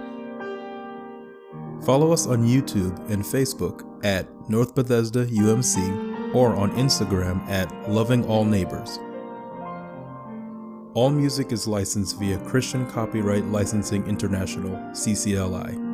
Follow 1.85 2.13
us 2.13 2.27
on 2.27 2.45
YouTube 2.45 2.99
and 3.11 3.23
Facebook 3.23 4.05
at 4.05 4.27
North 4.51 4.75
Bethesda 4.75 5.27
UMC 5.27 6.35
or 6.35 6.55
on 6.55 6.73
Instagram 6.73 7.49
at 7.49 7.71
Loving 7.89 8.25
All 8.27 8.45
Neighbors. 8.45 8.99
All 10.95 11.09
music 11.09 11.53
is 11.53 11.67
licensed 11.67 12.19
via 12.19 12.39
Christian 12.41 12.87
Copyright 12.91 13.47
Licensing 13.47 14.07
International, 14.07 14.77
CCLI. 14.91 15.92